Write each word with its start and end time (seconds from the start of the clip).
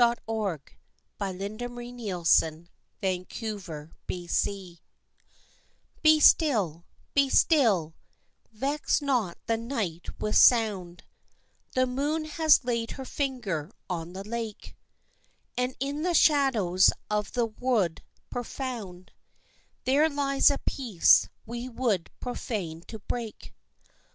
Ah, 0.03 0.15
Love, 0.27 0.57
stir 1.21 1.31
not 1.33 1.59
nor 1.61 2.25
speak. 2.25 2.73
XXX 3.03 3.91
Be 4.07 4.27
Still 4.27 4.87
Be 6.01 6.19
still, 6.19 6.85
be 7.13 7.29
still, 7.29 7.93
vex 8.51 8.99
not 9.03 9.37
the 9.45 9.57
night 9.57 10.19
with 10.19 10.35
sound, 10.35 11.03
The 11.75 11.85
moon 11.85 12.25
has 12.25 12.63
laid 12.63 12.89
her 12.97 13.05
finger 13.05 13.69
on 13.87 14.13
the 14.13 14.23
lake, 14.27 14.75
And 15.55 15.75
in 15.79 16.01
the 16.01 16.15
shadows 16.15 16.89
of 17.07 17.33
the 17.33 17.45
wood 17.45 18.01
profound 18.31 19.11
There 19.83 20.09
lies 20.09 20.49
a 20.49 20.57
peace 20.65 21.27
we 21.45 21.69
would 21.69 22.09
profane 22.19 22.81
to 22.87 22.97
break. 22.97 23.53